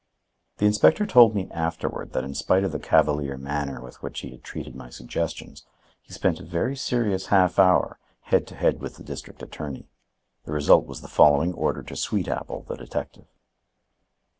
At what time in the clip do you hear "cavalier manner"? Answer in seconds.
2.79-3.79